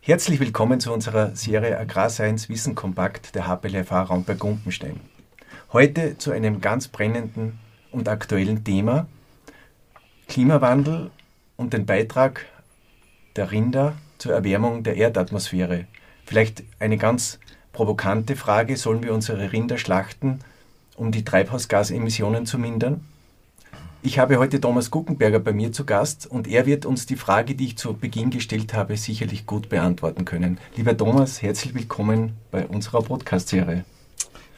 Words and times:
Herzlich 0.00 0.40
willkommen 0.40 0.80
zu 0.80 0.92
unserer 0.92 1.36
Serie 1.36 1.78
Agrarscience 1.78 2.48
Wissen 2.48 2.74
Kompakt 2.74 3.34
der 3.34 3.46
HPLFA 3.46 4.02
Raum 4.02 4.24
bei 4.24 4.34
Gumpenstein. 4.34 5.00
Heute 5.72 6.16
zu 6.16 6.30
einem 6.30 6.62
ganz 6.62 6.88
brennenden 6.88 7.58
und 7.90 8.08
aktuellen 8.08 8.64
Thema 8.64 9.06
Klimawandel 10.28 11.10
und 11.56 11.74
den 11.74 11.84
Beitrag 11.84 12.46
der 13.36 13.50
Rinder 13.50 13.94
zur 14.16 14.32
Erwärmung 14.32 14.84
der 14.84 14.96
Erdatmosphäre. 14.96 15.86
Vielleicht 16.24 16.62
eine 16.78 16.96
ganz 16.96 17.38
provokante 17.72 18.36
Frage, 18.36 18.76
sollen 18.76 19.02
wir 19.02 19.12
unsere 19.12 19.52
Rinder 19.52 19.76
schlachten, 19.76 20.40
um 21.02 21.10
die 21.10 21.24
Treibhausgasemissionen 21.24 22.46
zu 22.46 22.58
mindern? 22.58 23.00
Ich 24.04 24.18
habe 24.20 24.38
heute 24.38 24.60
Thomas 24.60 24.90
Guckenberger 24.90 25.40
bei 25.40 25.52
mir 25.52 25.72
zu 25.72 25.84
Gast 25.84 26.26
und 26.26 26.46
er 26.46 26.64
wird 26.64 26.86
uns 26.86 27.06
die 27.06 27.16
Frage, 27.16 27.56
die 27.56 27.66
ich 27.66 27.76
zu 27.76 27.94
Beginn 27.94 28.30
gestellt 28.30 28.72
habe, 28.72 28.96
sicherlich 28.96 29.44
gut 29.44 29.68
beantworten 29.68 30.24
können. 30.24 30.58
Lieber 30.76 30.96
Thomas, 30.96 31.42
herzlich 31.42 31.74
willkommen 31.74 32.32
bei 32.52 32.66
unserer 32.66 33.02
Podcast-Serie. 33.02 33.84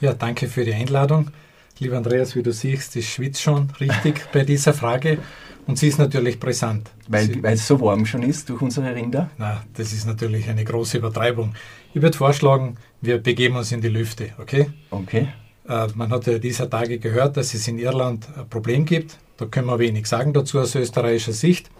Ja, 0.00 0.12
danke 0.12 0.46
für 0.48 0.64
die 0.64 0.74
Einladung. 0.74 1.30
Lieber 1.78 1.96
Andreas, 1.96 2.36
wie 2.36 2.42
du 2.42 2.52
siehst, 2.52 2.94
ich 2.96 3.10
schwitze 3.10 3.42
schon 3.42 3.70
richtig 3.80 4.26
bei 4.32 4.44
dieser 4.44 4.74
Frage 4.74 5.18
und 5.66 5.78
sie 5.78 5.88
ist 5.88 5.98
natürlich 5.98 6.38
brisant. 6.38 6.90
Weil 7.08 7.40
es 7.44 7.66
so 7.66 7.80
warm 7.80 8.04
schon 8.04 8.22
ist 8.22 8.50
durch 8.50 8.60
unsere 8.60 8.94
Rinder? 8.94 9.30
Na, 9.38 9.64
das 9.74 9.94
ist 9.94 10.06
natürlich 10.06 10.48
eine 10.50 10.64
große 10.64 10.98
Übertreibung. 10.98 11.54
Ich 11.94 12.02
würde 12.02 12.16
vorschlagen, 12.16 12.76
wir 13.00 13.16
begeben 13.18 13.56
uns 13.56 13.72
in 13.72 13.80
die 13.80 13.88
Lüfte, 13.88 14.30
okay? 14.38 14.66
Okay. 14.90 15.28
Äh, 15.68 15.88
man 15.94 16.10
hat 16.10 16.26
ja 16.26 16.38
dieser 16.38 16.68
Tage 16.68 16.98
gehört, 16.98 17.36
dass 17.36 17.54
es 17.54 17.68
in 17.68 17.78
Irland 17.78 18.26
ein 18.36 18.48
Problem 18.48 18.84
gibt 18.84 19.18
da 19.36 19.46
können 19.46 19.66
wir 19.66 19.78
wenig 19.78 20.06
sagen 20.06 20.32
dazu 20.32 20.60
aus 20.60 20.74
österreichischer 20.74 21.32
Sicht. 21.32 21.70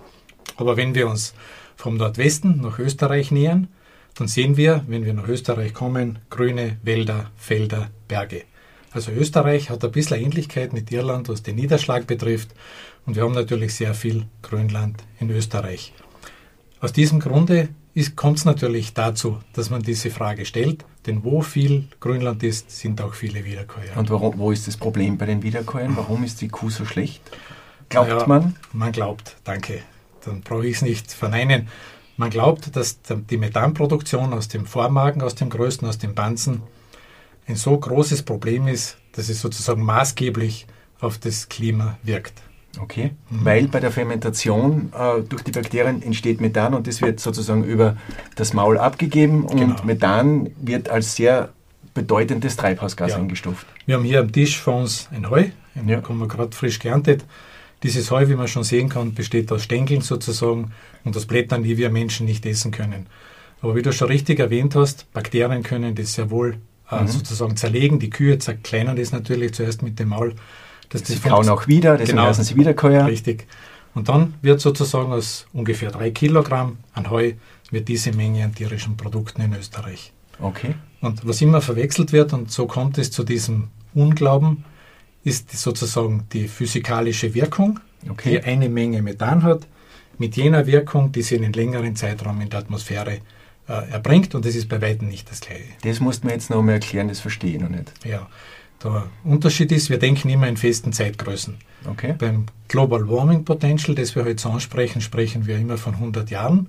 Aber 0.56 0.76
wenn 0.76 0.94
wir 0.94 1.08
uns 1.08 1.34
vom 1.76 1.96
Nordwesten 1.96 2.60
nach 2.60 2.78
Österreich 2.78 3.30
nähern, 3.30 3.68
dann 4.16 4.28
sehen 4.28 4.56
wir, 4.56 4.84
wenn 4.86 5.04
wir 5.04 5.14
nach 5.14 5.28
Österreich 5.28 5.74
kommen, 5.74 6.18
grüne 6.30 6.78
Wälder, 6.82 7.30
Felder, 7.36 7.90
Berge. 8.06 8.42
Also 8.92 9.10
Österreich 9.10 9.70
hat 9.70 9.84
ein 9.84 9.90
bisschen 9.90 10.20
Ähnlichkeit 10.20 10.72
mit 10.72 10.90
Irland, 10.92 11.28
was 11.28 11.42
den 11.42 11.56
Niederschlag 11.56 12.06
betrifft. 12.06 12.54
Und 13.06 13.16
wir 13.16 13.24
haben 13.24 13.34
natürlich 13.34 13.74
sehr 13.74 13.94
viel 13.94 14.24
Grünland 14.42 15.02
in 15.18 15.30
Österreich. 15.30 15.92
Aus 16.80 16.92
diesem 16.92 17.18
Grunde 17.18 17.68
kommt 18.16 18.38
es 18.38 18.44
natürlich 18.44 18.92
dazu, 18.92 19.38
dass 19.52 19.70
man 19.70 19.82
diese 19.82 20.10
Frage 20.10 20.46
stellt, 20.46 20.84
denn 21.06 21.22
wo 21.22 21.42
viel 21.42 21.88
Grünland 22.00 22.42
ist, 22.42 22.70
sind 22.70 23.00
auch 23.00 23.14
viele 23.14 23.44
Wiederkäuer. 23.44 23.96
Und 23.96 24.10
warum, 24.10 24.38
wo 24.38 24.50
ist 24.50 24.66
das 24.66 24.76
Problem 24.76 25.16
bei 25.16 25.26
den 25.26 25.42
Wiederkäuern? 25.42 25.96
Warum 25.96 26.24
ist 26.24 26.40
die 26.40 26.48
Kuh 26.48 26.70
so 26.70 26.84
schlecht? 26.84 27.22
Glaubt 27.88 28.08
naja, 28.08 28.26
man? 28.26 28.56
Man 28.72 28.90
glaubt, 28.90 29.36
danke. 29.44 29.82
Dann 30.24 30.40
brauche 30.40 30.66
ich 30.66 30.76
es 30.76 30.82
nicht 30.82 31.12
verneinen. 31.12 31.68
Man 32.16 32.30
glaubt, 32.30 32.74
dass 32.74 32.98
die 33.02 33.36
Methanproduktion 33.36 34.32
aus 34.32 34.48
dem 34.48 34.66
Vormagen, 34.66 35.22
aus 35.22 35.34
dem 35.34 35.50
Größten, 35.50 35.86
aus 35.86 35.98
dem 35.98 36.14
Banzen 36.14 36.62
ein 37.46 37.56
so 37.56 37.76
großes 37.76 38.22
Problem 38.22 38.66
ist, 38.66 38.96
dass 39.12 39.28
es 39.28 39.40
sozusagen 39.40 39.82
maßgeblich 39.82 40.66
auf 41.00 41.18
das 41.18 41.48
Klima 41.48 41.98
wirkt. 42.02 42.42
Okay, 42.80 43.12
mhm. 43.30 43.44
weil 43.44 43.68
bei 43.68 43.80
der 43.80 43.90
Fermentation 43.90 44.92
äh, 44.96 45.22
durch 45.22 45.42
die 45.42 45.52
Bakterien 45.52 46.02
entsteht 46.02 46.40
Methan 46.40 46.74
und 46.74 46.86
das 46.86 47.00
wird 47.00 47.20
sozusagen 47.20 47.64
über 47.64 47.96
das 48.36 48.52
Maul 48.52 48.78
abgegeben 48.78 49.44
und 49.44 49.58
genau. 49.58 49.84
Methan 49.84 50.50
wird 50.60 50.88
als 50.88 51.16
sehr 51.16 51.50
bedeutendes 51.94 52.56
Treibhausgas 52.56 53.12
ja. 53.12 53.18
eingestuft. 53.18 53.66
Wir 53.86 53.96
haben 53.96 54.04
hier 54.04 54.20
am 54.20 54.32
Tisch 54.32 54.58
vor 54.58 54.80
uns 54.80 55.08
ein 55.12 55.30
Heu, 55.30 55.44
ein 55.74 55.88
ja. 55.88 56.02
haben 56.02 56.18
wir 56.18 56.28
gerade 56.28 56.54
frisch 56.54 56.78
geerntet. 56.78 57.24
Dieses 57.82 58.10
Heu, 58.10 58.28
wie 58.28 58.34
man 58.34 58.48
schon 58.48 58.64
sehen 58.64 58.88
kann, 58.88 59.14
besteht 59.14 59.52
aus 59.52 59.62
Stängeln 59.62 60.00
sozusagen 60.00 60.72
und 61.04 61.16
aus 61.16 61.26
Blättern, 61.26 61.62
die 61.62 61.76
wir 61.76 61.90
Menschen 61.90 62.26
nicht 62.26 62.46
essen 62.46 62.70
können. 62.70 63.06
Aber 63.60 63.76
wie 63.76 63.82
du 63.82 63.92
schon 63.92 64.08
richtig 64.08 64.40
erwähnt 64.40 64.74
hast, 64.74 65.10
Bakterien 65.12 65.62
können 65.62 65.94
das 65.94 66.14
sehr 66.14 66.30
wohl 66.30 66.56
äh, 66.90 67.02
mhm. 67.02 67.08
sozusagen 67.08 67.56
zerlegen. 67.56 67.98
Die 67.98 68.10
Kühe 68.10 68.38
zerkleinern 68.38 68.96
das 68.96 69.12
natürlich 69.12 69.54
zuerst 69.54 69.82
mit 69.82 69.98
dem 69.98 70.08
Maul 70.08 70.34
dass 70.94 71.08
sie 71.08 71.18
kauen 71.18 71.48
auch 71.48 71.66
wieder, 71.66 71.96
deswegen 71.96 72.18
genau, 72.18 72.28
heißen 72.28 72.44
sie 72.44 72.56
Wiederkäuer. 72.56 73.06
Richtig. 73.06 73.46
Und 73.94 74.08
dann 74.08 74.34
wird 74.42 74.60
sozusagen 74.60 75.12
aus 75.12 75.46
ungefähr 75.52 75.90
drei 75.90 76.10
Kilogramm 76.10 76.78
an 76.92 77.10
Heu 77.10 77.32
wird 77.70 77.88
diese 77.88 78.12
Menge 78.12 78.44
an 78.44 78.54
tierischen 78.54 78.96
Produkten 78.96 79.42
in 79.42 79.54
Österreich. 79.54 80.12
Okay. 80.40 80.74
Und 81.00 81.26
was 81.26 81.40
immer 81.40 81.60
verwechselt 81.60 82.12
wird, 82.12 82.32
und 82.32 82.50
so 82.50 82.66
kommt 82.66 82.98
es 82.98 83.10
zu 83.10 83.24
diesem 83.24 83.68
Unglauben, 83.94 84.64
ist 85.24 85.50
sozusagen 85.50 86.26
die 86.32 86.48
physikalische 86.48 87.34
Wirkung, 87.34 87.80
okay. 88.08 88.30
die 88.30 88.44
eine 88.44 88.68
Menge 88.68 89.02
Methan 89.02 89.42
hat, 89.42 89.66
mit 90.18 90.36
jener 90.36 90.66
Wirkung, 90.66 91.10
die 91.12 91.22
sie 91.22 91.36
einen 91.36 91.52
längeren 91.52 91.96
Zeitraum 91.96 92.40
in 92.40 92.50
der 92.50 92.60
Atmosphäre 92.60 93.18
äh, 93.68 93.90
erbringt. 93.90 94.34
Und 94.34 94.44
das 94.44 94.54
ist 94.54 94.68
bei 94.68 94.80
weitem 94.80 95.08
nicht 95.08 95.30
das 95.30 95.40
Gleiche. 95.40 95.64
Das 95.82 96.00
muss 96.00 96.22
man 96.22 96.34
jetzt 96.34 96.50
noch 96.50 96.62
mal 96.62 96.72
erklären, 96.72 97.08
das 97.08 97.20
verstehe 97.20 97.56
ich 97.56 97.60
noch 97.60 97.70
nicht. 97.70 97.92
Ja. 98.04 98.28
Der 98.84 99.06
Unterschied 99.24 99.72
ist, 99.72 99.88
wir 99.88 99.98
denken 99.98 100.28
immer 100.28 100.46
in 100.46 100.56
festen 100.56 100.92
Zeitgrößen. 100.92 101.56
Okay. 101.90 102.14
Beim 102.18 102.46
Global 102.68 103.08
Warming 103.08 103.44
Potential, 103.44 103.94
das 103.94 104.14
wir 104.14 104.24
heute 104.24 104.48
ansprechen, 104.48 105.00
sprechen 105.00 105.46
wir 105.46 105.56
immer 105.56 105.78
von 105.78 105.94
100 105.94 106.30
Jahren. 106.30 106.68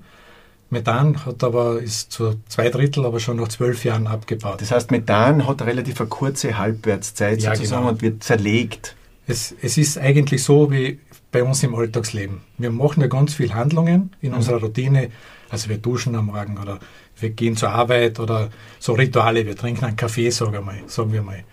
Methan 0.70 1.26
hat 1.26 1.44
aber, 1.44 1.80
ist 1.81 2.12
zu 2.12 2.36
zwei 2.48 2.70
Drittel, 2.70 3.06
aber 3.06 3.20
schon 3.20 3.38
nach 3.38 3.50
zwölf 3.50 3.86
Jahren 3.86 4.08
abgebaut. 4.08 4.62
Das 4.62 4.72
heißt, 4.72 4.92
Methan 4.92 5.48
hat 5.48 5.62
relativ 5.62 6.00
eine 6.00 6.09
kurze 6.09 6.58
Halbwertszeit 6.58 7.42
ja, 7.42 7.53
sozusagen 7.53 7.84
genau. 7.84 7.94
und 7.94 8.02
wird 8.02 8.24
zerlegt. 8.24 8.96
Es, 9.28 9.53
es 9.62 9.78
ist 9.78 9.97
eigentlich 9.97 10.44
so 10.44 10.72
wie 10.72 11.00
bei 11.32 11.44
uns 11.44 11.64
im 11.64 11.76
Alltagsleben. 11.76 12.42
Wir 12.58 12.72
machen 12.72 13.02
ja 13.02 13.08
ganz 13.08 13.36
viele 13.36 13.53
Handlungen 13.53 14.12
in 14.22 14.32
mhm. 14.32 14.38
unserer 14.38 14.59
Routine. 14.59 15.09
Also 15.50 15.70
wir 15.70 15.78
duschen 15.78 16.16
am 16.16 16.28
Morgen 16.28 16.58
oder 16.58 16.80
wir 17.20 17.30
gehen 17.30 17.56
zur 17.56 17.70
Arbeit 17.70 18.20
oder 18.20 18.50
so 18.80 18.94
Rituale. 18.94 19.46
Wir 19.46 19.56
trinken 19.56 19.86
einen 19.86 19.96
Kaffee, 19.96 20.30
sagen 20.30 20.53
wir 20.53 20.62
mal. 20.62 20.78
Sagen 20.88 21.14
wir 21.14 21.22
mal. 21.22 21.44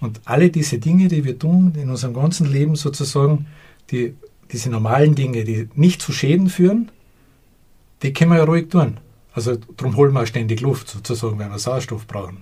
Und 0.00 0.20
alle 0.24 0.50
diese 0.50 0.78
Dinge, 0.78 1.08
die 1.08 1.24
wir 1.24 1.38
tun 1.38 1.74
in 1.76 1.90
unserem 1.90 2.14
ganzen 2.14 2.50
Leben 2.50 2.74
sozusagen, 2.74 3.46
die, 3.90 4.14
diese 4.50 4.70
normalen 4.70 5.14
Dinge, 5.14 5.44
die 5.44 5.68
nicht 5.74 6.00
zu 6.00 6.12
Schäden 6.12 6.48
führen, 6.48 6.90
die 8.02 8.12
können 8.12 8.30
wir 8.30 8.38
ja 8.38 8.44
ruhig 8.44 8.68
tun. 8.68 8.98
Also 9.32 9.56
darum 9.76 9.96
holen 9.96 10.12
wir 10.12 10.26
ständig 10.26 10.60
Luft 10.60 10.88
sozusagen, 10.88 11.38
wenn 11.38 11.50
wir 11.50 11.58
Sauerstoff 11.58 12.06
brauchen. 12.06 12.38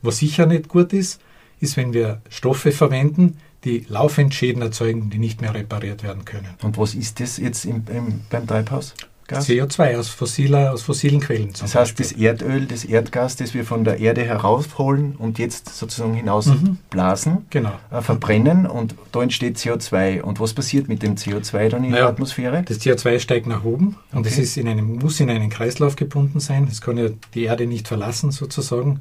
Was 0.00 0.18
sicher 0.18 0.46
nicht 0.46 0.68
gut 0.68 0.92
ist, 0.92 1.20
ist, 1.60 1.76
wenn 1.76 1.92
wir 1.92 2.22
Stoffe 2.28 2.72
verwenden, 2.72 3.36
die 3.64 3.84
laufend 3.88 4.34
Schäden 4.34 4.62
erzeugen, 4.62 5.10
die 5.10 5.18
nicht 5.18 5.40
mehr 5.40 5.54
repariert 5.54 6.02
werden 6.02 6.24
können. 6.24 6.48
Und 6.62 6.78
was 6.78 6.94
ist 6.94 7.20
das 7.20 7.36
jetzt 7.36 7.64
im, 7.64 7.84
im, 7.88 8.22
beim 8.28 8.46
Treibhaus? 8.46 8.94
Gas? 9.32 9.48
CO2 9.48 9.98
aus, 9.98 10.08
fossiler, 10.08 10.72
aus 10.72 10.82
fossilen 10.82 11.20
Quellen. 11.20 11.50
Das 11.52 11.74
heißt, 11.74 11.96
Beispiel. 11.96 12.06
das 12.06 12.12
Erdöl, 12.12 12.66
das 12.66 12.84
Erdgas, 12.84 13.36
das 13.36 13.54
wir 13.54 13.64
von 13.64 13.84
der 13.84 13.98
Erde 13.98 14.22
herausholen 14.24 15.16
und 15.16 15.38
jetzt 15.38 15.74
sozusagen 15.74 16.14
hinausblasen, 16.14 17.32
mhm. 17.32 17.46
genau. 17.50 17.72
äh, 17.90 18.00
verbrennen 18.00 18.66
und 18.66 18.94
da 19.12 19.22
entsteht 19.22 19.56
CO2. 19.56 20.22
Und 20.22 20.40
was 20.40 20.54
passiert 20.54 20.88
mit 20.88 21.02
dem 21.02 21.16
CO2 21.16 21.68
dann 21.68 21.84
in 21.84 21.90
naja, 21.90 22.04
der 22.04 22.12
Atmosphäre? 22.12 22.62
Das 22.66 22.80
CO2 22.80 23.18
steigt 23.18 23.46
nach 23.46 23.64
oben 23.64 23.96
und 24.12 24.26
es 24.26 24.38
ist 24.38 24.56
in 24.56 24.68
einem, 24.68 24.96
muss 24.96 25.20
in 25.20 25.30
einen 25.30 25.50
Kreislauf 25.50 25.96
gebunden 25.96 26.40
sein. 26.40 26.68
Es 26.70 26.80
kann 26.80 26.98
ja 26.98 27.08
die 27.34 27.44
Erde 27.44 27.66
nicht 27.66 27.88
verlassen 27.88 28.30
sozusagen 28.30 29.00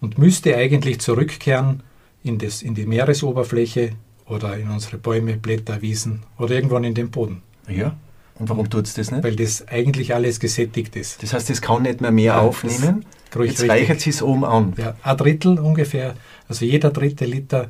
und 0.00 0.18
müsste 0.18 0.56
eigentlich 0.56 1.00
zurückkehren 1.00 1.82
in, 2.22 2.38
das, 2.38 2.62
in 2.62 2.74
die 2.74 2.86
Meeresoberfläche 2.86 3.92
oder 4.26 4.56
in 4.56 4.68
unsere 4.68 4.98
Bäume, 4.98 5.36
Blätter, 5.36 5.82
Wiesen 5.82 6.22
oder 6.38 6.54
irgendwann 6.54 6.84
in 6.84 6.94
den 6.94 7.10
Boden. 7.10 7.42
Ja. 7.68 7.96
Und 8.38 8.48
warum 8.48 8.70
tut 8.70 8.86
es 8.86 8.94
das 8.94 9.10
nicht? 9.10 9.24
Weil 9.24 9.36
das 9.36 9.66
eigentlich 9.68 10.14
alles 10.14 10.38
gesättigt 10.38 10.94
ist. 10.96 11.22
Das 11.22 11.32
heißt, 11.32 11.50
es 11.50 11.60
kann 11.60 11.82
nicht 11.82 12.00
mehr 12.00 12.12
mehr 12.12 12.34
ja, 12.34 12.40
aufnehmen. 12.40 13.04
Jetzt 13.36 13.68
reichert 13.68 14.06
es 14.06 14.22
oben 14.22 14.44
an. 14.44 14.74
Ja, 14.76 14.94
ein 15.02 15.16
Drittel 15.16 15.58
ungefähr, 15.58 16.14
also 16.48 16.64
jeder 16.64 16.90
dritte 16.90 17.24
Liter 17.24 17.68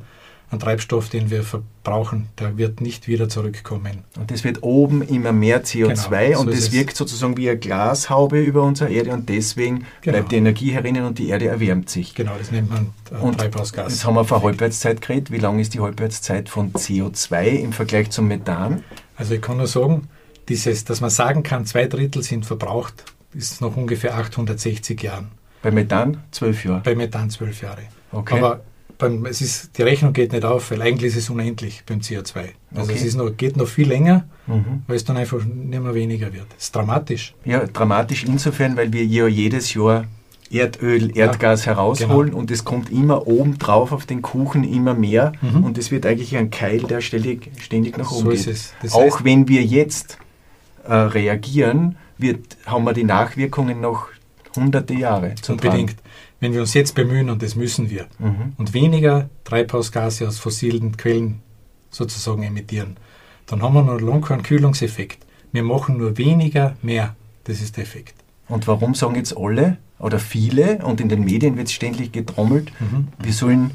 an 0.51 0.59
Treibstoff, 0.59 1.09
den 1.09 1.29
wir 1.29 1.43
verbrauchen, 1.43 2.29
der 2.39 2.57
wird 2.57 2.81
nicht 2.81 3.07
wieder 3.07 3.29
zurückkommen. 3.29 4.03
Und 4.17 4.31
das 4.31 4.43
wird 4.43 4.63
oben 4.63 5.03
immer 5.03 5.31
mehr 5.31 5.63
CO2 5.63 6.27
genau, 6.27 6.39
und 6.41 6.51
das 6.51 6.71
wirkt 6.71 6.95
sozusagen 6.95 7.37
wie 7.37 7.49
eine 7.49 7.59
Glashaube 7.59 8.41
über 8.41 8.63
unsere 8.63 8.91
Erde 8.91 9.11
und 9.11 9.29
deswegen 9.29 9.85
genau. 10.01 10.17
bleibt 10.17 10.31
die 10.31 10.37
Energie 10.37 10.71
herinnen 10.71 11.05
und 11.05 11.19
die 11.19 11.29
Erde 11.29 11.47
erwärmt 11.47 11.89
sich. 11.89 12.15
Genau, 12.15 12.33
das 12.37 12.51
nennt 12.51 12.69
man 12.69 12.89
äh, 13.11 13.23
und 13.23 13.37
Treibhausgas. 13.37 13.93
Jetzt 13.93 14.05
haben 14.05 14.15
wir 14.15 14.25
von 14.25 14.41
Halbwertszeit 14.41 15.01
geredet. 15.01 15.31
Wie 15.31 15.37
lang 15.37 15.59
ist 15.59 15.75
die 15.75 15.81
Halbwertszeit 15.81 16.49
von 16.49 16.73
CO2 16.73 17.45
im 17.45 17.71
Vergleich 17.71 18.09
zum 18.09 18.27
Methan? 18.27 18.83
Also 19.17 19.35
ich 19.35 19.41
kann 19.41 19.57
nur 19.57 19.67
sagen, 19.67 20.07
dieses, 20.49 20.83
dass 20.83 21.01
man 21.01 21.09
sagen 21.09 21.43
kann, 21.43 21.65
zwei 21.65 21.87
Drittel 21.87 22.23
sind 22.23 22.45
verbraucht, 22.45 23.05
ist 23.33 23.61
noch 23.61 23.77
ungefähr 23.77 24.17
860 24.17 25.01
Jahren. 25.01 25.29
Bei 25.61 25.71
Methan 25.71 26.23
zwölf 26.31 26.65
Jahre? 26.65 26.81
Bei 26.83 26.95
Methan 26.95 27.29
zwölf 27.29 27.61
Jahre. 27.61 27.83
Okay. 28.11 28.37
Aber 28.37 28.61
beim, 28.97 29.25
es 29.25 29.41
ist, 29.41 29.77
die 29.77 29.83
Rechnung 29.83 30.13
geht 30.13 30.33
nicht 30.33 30.43
auf, 30.43 30.71
weil 30.71 30.81
eigentlich 30.81 31.13
ist 31.13 31.17
es 31.17 31.29
unendlich 31.29 31.83
beim 31.85 31.99
CO2. 31.99 32.49
Also 32.73 32.91
okay. 32.91 32.93
es 32.95 33.03
ist 33.03 33.15
noch, 33.15 33.29
geht 33.35 33.55
noch 33.55 33.67
viel 33.67 33.87
länger, 33.87 34.25
mhm. 34.47 34.83
weil 34.87 34.95
es 34.97 35.05
dann 35.05 35.17
einfach 35.17 35.43
nicht 35.43 35.81
mehr 35.81 35.93
weniger 35.93 36.33
wird. 36.33 36.47
Das 36.55 36.65
ist 36.65 36.75
dramatisch. 36.75 37.33
Ja, 37.45 37.65
dramatisch 37.65 38.25
insofern, 38.25 38.75
weil 38.75 38.91
wir 38.91 39.05
ja 39.05 39.27
jedes 39.27 39.73
Jahr 39.73 40.05
Erdöl, 40.51 41.15
Erdgas 41.15 41.65
ja, 41.65 41.73
herausholen 41.73 42.31
genau. 42.31 42.39
und 42.39 42.51
es 42.51 42.65
kommt 42.65 42.91
immer 42.91 43.27
oben 43.27 43.57
drauf 43.59 43.91
auf 43.91 44.05
den 44.05 44.21
Kuchen 44.21 44.63
immer 44.63 44.95
mehr 44.95 45.33
mhm. 45.41 45.63
und 45.63 45.77
es 45.77 45.91
wird 45.91 46.05
eigentlich 46.05 46.35
ein 46.35 46.49
Keil, 46.49 46.79
der 46.79 47.01
ständig, 47.01 47.51
ständig 47.59 47.97
nach 47.97 48.11
oben 48.11 48.35
so 48.35 48.51
geht. 48.51 48.73
Auch 48.91 49.03
heißt, 49.03 49.23
wenn 49.23 49.47
wir 49.47 49.63
jetzt 49.63 50.17
äh, 50.89 50.93
reagieren, 50.93 51.95
wird, 52.17 52.57
haben 52.65 52.83
wir 52.83 52.93
die 52.93 53.03
Nachwirkungen 53.03 53.79
noch 53.79 54.07
hunderte 54.55 54.95
Jahre. 54.95 55.35
Unbedingt. 55.47 55.91
Tragen. 55.91 56.09
Wenn 56.39 56.53
wir 56.53 56.61
uns 56.61 56.73
jetzt 56.73 56.95
bemühen, 56.95 57.29
und 57.29 57.43
das 57.43 57.55
müssen 57.55 57.89
wir, 57.89 58.07
mhm. 58.17 58.53
und 58.57 58.73
weniger 58.73 59.29
Treibhausgase 59.43 60.27
aus 60.27 60.39
fossilen 60.39 60.97
Quellen 60.97 61.41
sozusagen 61.91 62.43
emittieren, 62.43 62.97
dann 63.45 63.61
haben 63.61 63.73
wir 63.73 63.83
noch 63.83 63.99
lange 63.99 64.21
keinen 64.21 64.43
Kühlungseffekt. 64.43 65.25
Wir 65.51 65.63
machen 65.63 65.97
nur 65.97 66.17
weniger 66.17 66.75
mehr. 66.81 67.15
Das 67.45 67.61
ist 67.61 67.77
der 67.77 67.83
Effekt. 67.83 68.15
Und 68.47 68.67
warum 68.67 68.95
sagen 68.95 69.15
jetzt 69.15 69.35
alle 69.37 69.77
oder 69.99 70.19
viele, 70.19 70.79
und 70.85 71.01
in 71.01 71.09
den 71.09 71.23
Medien 71.23 71.57
wird 71.57 71.67
es 71.67 71.73
ständig 71.73 72.11
getrommelt, 72.11 72.71
mhm. 72.79 73.09
wir 73.21 73.33
sollen 73.33 73.71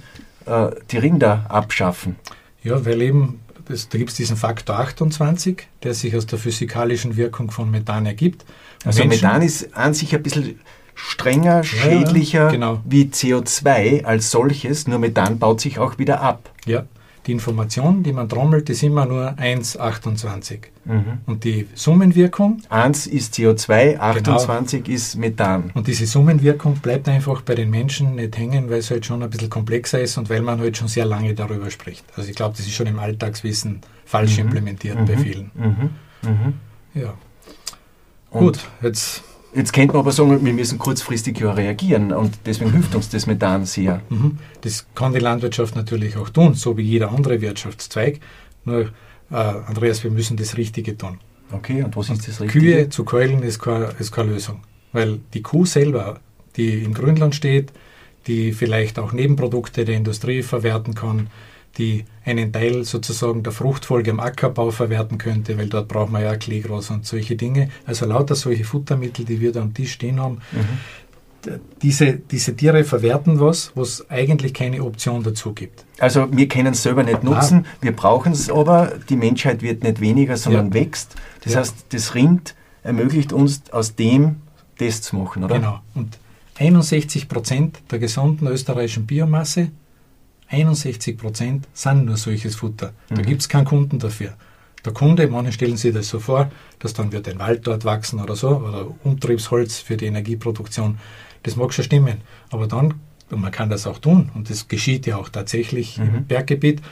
äh, 0.46 0.70
die 0.90 0.98
Rinder 0.98 1.46
abschaffen? 1.48 2.16
Ja, 2.62 2.84
weil 2.84 3.02
eben, 3.02 3.40
das, 3.66 3.88
da 3.88 3.98
gibt 3.98 4.10
es 4.10 4.16
diesen 4.16 4.36
Faktor 4.36 4.78
28, 4.78 5.66
der 5.82 5.94
sich 5.94 6.16
aus 6.16 6.26
der 6.26 6.38
physikalischen 6.38 7.16
Wirkung 7.16 7.50
von 7.50 7.70
Methan 7.70 8.06
ergibt. 8.06 8.44
Also 8.84 9.00
Menschen, 9.00 9.22
Methan 9.22 9.42
ist 9.42 9.74
an 9.76 9.94
sich 9.94 10.14
ein 10.14 10.22
bisschen 10.22 10.60
strenger, 10.94 11.64
schädlicher 11.64 12.44
ja, 12.44 12.50
genau. 12.50 12.80
wie 12.84 13.04
CO2 13.04 14.04
als 14.04 14.30
solches, 14.30 14.86
nur 14.86 14.98
Methan 14.98 15.38
baut 15.38 15.60
sich 15.60 15.78
auch 15.78 15.98
wieder 15.98 16.20
ab. 16.20 16.50
Ja, 16.66 16.86
die 17.26 17.32
Information, 17.32 18.02
die 18.02 18.12
man 18.12 18.28
trommelt, 18.28 18.68
ist 18.70 18.82
immer 18.82 19.06
nur 19.06 19.30
1,28. 19.32 20.58
Mhm. 20.84 21.18
Und 21.26 21.44
die 21.44 21.68
Summenwirkung? 21.74 22.62
1 22.68 23.06
ist 23.06 23.34
CO2, 23.34 23.98
28 23.98 24.84
genau. 24.84 24.94
ist 24.94 25.16
Methan. 25.16 25.70
Und 25.74 25.86
diese 25.86 26.06
Summenwirkung 26.06 26.74
bleibt 26.76 27.08
einfach 27.08 27.40
bei 27.42 27.54
den 27.54 27.70
Menschen 27.70 28.16
nicht 28.16 28.36
hängen, 28.36 28.68
weil 28.68 28.78
es 28.78 28.90
halt 28.90 29.06
schon 29.06 29.22
ein 29.22 29.30
bisschen 29.30 29.50
komplexer 29.50 30.00
ist 30.00 30.18
und 30.18 30.28
weil 30.28 30.42
man 30.42 30.60
halt 30.60 30.76
schon 30.76 30.88
sehr 30.88 31.06
lange 31.06 31.34
darüber 31.34 31.70
spricht. 31.70 32.04
Also 32.16 32.28
ich 32.28 32.36
glaube, 32.36 32.56
das 32.56 32.66
ist 32.66 32.74
schon 32.74 32.86
im 32.86 32.98
Alltagswissen 32.98 33.80
falsch 34.04 34.34
mhm. 34.34 34.46
implementiert 34.46 35.00
mhm. 35.00 35.06
bei 35.06 35.16
vielen. 35.16 35.50
Mhm. 35.54 35.90
Mhm. 36.22 36.54
Ja. 36.94 37.14
Und 38.30 38.40
Gut, 38.40 38.58
jetzt 38.82 39.22
Jetzt 39.54 39.72
könnte 39.72 39.92
man 39.92 40.00
aber 40.00 40.10
sagen, 40.10 40.44
wir 40.44 40.52
müssen 40.52 40.78
kurzfristig 40.78 41.38
ja 41.38 41.52
reagieren 41.52 42.12
und 42.12 42.38
deswegen 42.44 42.72
hilft 42.72 42.94
uns 42.94 43.08
das 43.08 43.26
Methan 43.26 43.64
sehr. 43.64 44.00
Mhm. 44.08 44.38
Das 44.62 44.86
kann 44.94 45.12
die 45.12 45.20
Landwirtschaft 45.20 45.76
natürlich 45.76 46.16
auch 46.16 46.28
tun, 46.28 46.54
so 46.54 46.76
wie 46.76 46.82
jeder 46.82 47.12
andere 47.12 47.40
Wirtschaftszweig. 47.40 48.20
Nur, 48.64 48.90
äh, 49.30 49.34
Andreas, 49.34 50.02
wir 50.02 50.10
müssen 50.10 50.36
das 50.36 50.56
Richtige 50.56 50.98
tun. 50.98 51.18
Okay, 51.52 51.82
und 51.82 51.96
was 51.96 52.10
ist 52.10 52.26
das 52.26 52.40
Richtige? 52.40 52.64
Kühe 52.64 52.88
zu 52.88 53.04
keulen 53.04 53.42
ist 53.42 53.60
keine, 53.60 53.94
ist 53.98 54.10
keine 54.10 54.32
Lösung. 54.32 54.62
Weil 54.92 55.20
die 55.34 55.42
Kuh 55.42 55.66
selber, 55.66 56.20
die 56.56 56.82
im 56.82 56.94
Grünland 56.94 57.34
steht, 57.34 57.72
die 58.26 58.52
vielleicht 58.52 58.98
auch 58.98 59.12
Nebenprodukte 59.12 59.84
der 59.84 59.96
Industrie 59.96 60.42
verwerten 60.42 60.94
kann, 60.94 61.28
die 61.78 62.04
einen 62.24 62.52
Teil 62.52 62.84
sozusagen 62.84 63.42
der 63.42 63.52
Fruchtfolge 63.52 64.10
im 64.10 64.20
Ackerbau 64.20 64.70
verwerten 64.70 65.18
könnte, 65.18 65.58
weil 65.58 65.68
dort 65.68 65.88
braucht 65.88 66.10
man 66.10 66.22
ja 66.22 66.36
Kleegras 66.36 66.90
und 66.90 67.06
solche 67.06 67.36
Dinge. 67.36 67.70
Also 67.86 68.06
lauter 68.06 68.34
solche 68.34 68.64
Futtermittel, 68.64 69.24
die 69.24 69.40
wir 69.40 69.52
da 69.52 69.62
am 69.62 69.74
Tisch 69.74 69.92
stehen 69.92 70.20
haben. 70.20 70.40
Mhm. 70.52 71.58
Diese, 71.82 72.14
diese 72.14 72.56
Tiere 72.56 72.84
verwerten 72.84 73.38
was, 73.38 73.72
was 73.74 74.08
eigentlich 74.08 74.54
keine 74.54 74.82
Option 74.82 75.22
dazu 75.22 75.52
gibt. 75.52 75.84
Also 75.98 76.26
wir 76.34 76.48
können 76.48 76.72
es 76.72 76.82
selber 76.82 77.02
nicht 77.02 77.22
nutzen, 77.22 77.62
Nein. 77.62 77.66
wir 77.82 77.92
brauchen 77.92 78.32
es 78.32 78.50
aber, 78.50 78.94
die 79.10 79.16
Menschheit 79.16 79.60
wird 79.60 79.82
nicht 79.82 80.00
weniger, 80.00 80.38
sondern 80.38 80.68
ja. 80.68 80.74
wächst. 80.74 81.16
Das 81.42 81.52
ja. 81.52 81.60
heißt, 81.60 81.86
das 81.90 82.14
Rind 82.14 82.54
ermöglicht 82.82 83.34
uns 83.34 83.62
aus 83.72 83.94
dem 83.94 84.36
das 84.78 85.02
zu 85.02 85.16
machen, 85.16 85.44
oder? 85.44 85.56
Genau. 85.56 85.80
Und 85.94 86.18
61 86.58 87.28
Prozent 87.28 87.80
der 87.90 87.98
gesamten 87.98 88.46
österreichischen 88.46 89.06
Biomasse 89.06 89.70
61 90.54 91.18
Prozent 91.18 91.68
sind 91.74 92.06
nur 92.06 92.16
solches 92.16 92.56
Futter. 92.56 92.92
Da 93.08 93.16
mhm. 93.16 93.26
gibt 93.26 93.42
es 93.42 93.48
keinen 93.48 93.64
Kunden 93.64 93.98
dafür. 93.98 94.34
Der 94.84 94.92
Kunde, 94.92 95.26
manche 95.28 95.52
stellen 95.52 95.76
sich 95.76 95.94
das 95.94 96.08
so 96.08 96.20
vor, 96.20 96.50
dass 96.78 96.92
dann 96.92 97.10
wird 97.10 97.26
ein 97.28 97.38
Wald 97.38 97.66
dort 97.66 97.84
wachsen 97.84 98.20
oder 98.20 98.36
so, 98.36 98.50
oder 98.58 98.86
Umtriebsholz 99.02 99.78
für 99.78 99.96
die 99.96 100.06
Energieproduktion. 100.06 100.98
Das 101.42 101.56
mag 101.56 101.72
schon 101.72 101.84
stimmen. 101.84 102.18
Aber 102.50 102.66
dann, 102.66 102.94
und 103.30 103.40
man 103.40 103.50
kann 103.50 103.70
das 103.70 103.86
auch 103.86 103.98
tun, 103.98 104.30
und 104.34 104.50
das 104.50 104.68
geschieht 104.68 105.06
ja 105.06 105.16
auch 105.16 105.30
tatsächlich 105.30 105.98
mhm. 105.98 106.14
im 106.16 106.24
Berggebiet, 106.26 106.82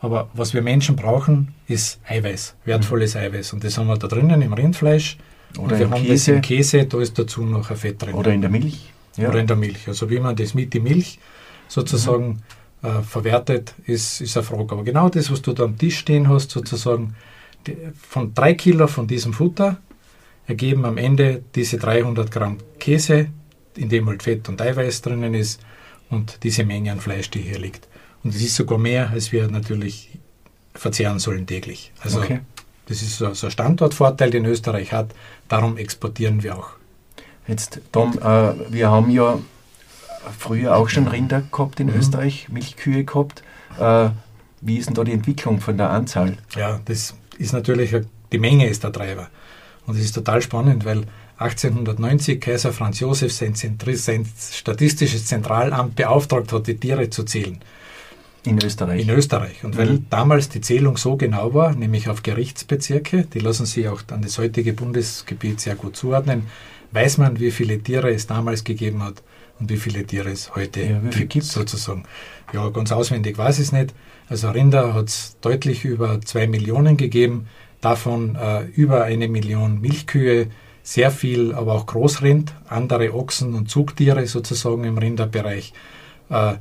aber 0.00 0.30
was 0.32 0.54
wir 0.54 0.62
Menschen 0.62 0.96
brauchen, 0.96 1.54
ist 1.66 2.00
Eiweiß, 2.08 2.56
wertvolles 2.64 3.14
mhm. 3.14 3.20
Eiweiß. 3.20 3.52
Und 3.52 3.64
das 3.64 3.76
haben 3.76 3.86
wir 3.86 3.98
da 3.98 4.08
drinnen 4.08 4.40
im 4.40 4.52
Rindfleisch. 4.52 5.18
Oder 5.58 5.62
und 5.62 5.78
wir 5.78 5.90
haben 5.90 6.02
Käse. 6.02 6.12
das 6.12 6.28
im 6.28 6.40
Käse, 6.40 6.86
da 6.86 7.00
ist 7.00 7.18
dazu 7.18 7.42
noch 7.42 7.70
ein 7.70 7.76
Fett 7.76 8.00
drin. 8.00 8.14
Oder 8.14 8.32
in 8.32 8.40
der 8.40 8.50
Milch. 8.50 8.92
Ja. 9.16 9.28
Oder 9.28 9.40
in 9.40 9.46
der 9.46 9.56
Milch. 9.56 9.88
Also 9.88 10.08
wie 10.08 10.18
man 10.18 10.36
das 10.36 10.54
mit 10.54 10.72
die 10.72 10.80
Milch 10.80 11.18
sozusagen 11.68 12.28
mhm 12.28 12.38
äh, 12.82 13.02
verwertet, 13.02 13.74
ist, 13.86 14.20
ist 14.20 14.36
eine 14.36 14.44
Frage. 14.44 14.72
Aber 14.72 14.84
genau 14.84 15.08
das, 15.08 15.30
was 15.30 15.42
du 15.42 15.52
da 15.52 15.64
am 15.64 15.76
Tisch 15.76 15.98
stehen 15.98 16.28
hast, 16.28 16.50
sozusagen, 16.50 17.14
die, 17.66 17.76
von 17.94 18.34
drei 18.34 18.54
Kilo 18.54 18.86
von 18.86 19.06
diesem 19.06 19.32
Futter 19.32 19.78
ergeben 20.46 20.84
am 20.84 20.96
Ende 20.96 21.42
diese 21.54 21.78
300 21.78 22.30
Gramm 22.30 22.58
Käse, 22.78 23.28
in 23.76 23.88
dem 23.88 24.08
halt 24.08 24.22
Fett 24.22 24.48
und 24.48 24.60
Eiweiß 24.60 25.02
drinnen 25.02 25.34
ist 25.34 25.60
und 26.08 26.42
diese 26.42 26.64
Menge 26.64 26.92
an 26.92 27.00
Fleisch, 27.00 27.30
die 27.30 27.40
hier 27.40 27.58
liegt. 27.58 27.86
Und 28.24 28.34
es 28.34 28.42
ist 28.42 28.56
sogar 28.56 28.78
mehr, 28.78 29.10
als 29.10 29.32
wir 29.32 29.48
natürlich 29.48 30.18
verzehren 30.74 31.18
sollen 31.18 31.46
täglich. 31.46 31.92
Also 32.00 32.20
okay. 32.20 32.40
das 32.86 33.02
ist 33.02 33.18
so, 33.18 33.32
so 33.34 33.46
ein 33.46 33.50
Standortvorteil, 33.50 34.30
den 34.30 34.44
Österreich 34.44 34.92
hat. 34.92 35.14
Darum 35.48 35.76
exportieren 35.76 36.42
wir 36.42 36.58
auch. 36.58 36.70
Jetzt, 37.46 37.80
Tom, 37.92 38.18
äh, 38.18 38.52
wir 38.72 38.90
haben 38.90 39.10
ja 39.10 39.38
früher 40.38 40.76
auch 40.76 40.88
schon 40.88 41.08
Rinder 41.08 41.42
gehabt 41.50 41.80
in 41.80 41.88
mhm. 41.88 41.96
Österreich, 41.96 42.48
Milchkühe 42.48 43.04
gehabt. 43.04 43.42
Äh, 43.78 44.10
wie 44.60 44.76
ist 44.76 44.86
denn 44.86 44.94
da 44.94 45.04
die 45.04 45.12
Entwicklung 45.12 45.60
von 45.60 45.76
der 45.76 45.90
Anzahl? 45.90 46.36
Ja, 46.54 46.80
das 46.84 47.14
ist 47.38 47.52
natürlich, 47.52 47.94
die 48.32 48.38
Menge 48.38 48.68
ist 48.68 48.84
der 48.84 48.92
Treiber. 48.92 49.28
Und 49.86 49.96
es 49.96 50.04
ist 50.04 50.12
total 50.12 50.42
spannend, 50.42 50.84
weil 50.84 51.04
1890 51.38 52.40
Kaiser 52.40 52.72
Franz 52.72 53.00
Josef 53.00 53.32
sein, 53.32 53.54
sein, 53.54 54.26
statistisches 54.38 55.26
Zentralamt 55.26 55.96
beauftragt 55.96 56.52
hat, 56.52 56.66
die 56.66 56.76
Tiere 56.76 57.08
zu 57.08 57.24
zählen. 57.24 57.58
In 58.44 58.62
Österreich. 58.62 59.02
In 59.02 59.10
Österreich. 59.10 59.64
Und 59.64 59.74
mhm. 59.74 59.78
weil 59.78 59.98
damals 60.10 60.50
die 60.50 60.60
Zählung 60.60 60.96
so 60.98 61.16
genau 61.16 61.54
war, 61.54 61.74
nämlich 61.74 62.08
auf 62.08 62.22
Gerichtsbezirke, 62.22 63.24
die 63.24 63.38
lassen 63.38 63.66
sich 63.66 63.88
auch 63.88 64.02
an 64.10 64.22
das 64.22 64.38
heutige 64.38 64.74
Bundesgebiet 64.74 65.60
sehr 65.60 65.74
gut 65.74 65.96
zuordnen, 65.96 66.46
weiß 66.92 67.18
man, 67.18 67.38
wie 67.38 67.50
viele 67.50 67.78
Tiere 67.78 68.10
es 68.12 68.26
damals 68.26 68.64
gegeben 68.64 69.02
hat 69.02 69.22
und 69.60 69.70
wie 69.70 69.76
viele 69.76 70.04
Tiere 70.04 70.30
es 70.30 70.54
heute 70.54 70.80
ja, 70.82 71.00
gibt, 71.24 71.44
sozusagen. 71.44 72.04
Ja, 72.52 72.68
ganz 72.70 72.90
auswendig 72.90 73.38
weiß 73.38 73.58
ich 73.58 73.66
es 73.66 73.72
nicht. 73.72 73.94
Also 74.28 74.50
Rinder 74.50 74.94
hat 74.94 75.08
es 75.08 75.36
deutlich 75.40 75.84
über 75.84 76.20
zwei 76.20 76.46
Millionen 76.46 76.96
gegeben, 76.96 77.48
davon 77.80 78.36
äh, 78.36 78.64
über 78.64 79.04
eine 79.04 79.28
Million 79.28 79.80
Milchkühe, 79.80 80.48
sehr 80.82 81.10
viel, 81.10 81.54
aber 81.54 81.74
auch 81.74 81.86
Großrind, 81.86 82.54
andere 82.68 83.14
Ochsen 83.14 83.54
und 83.54 83.68
Zugtiere 83.68 84.26
sozusagen 84.26 84.84
im 84.84 84.98
Rinderbereich. 84.98 85.72
Äh, 86.30 86.54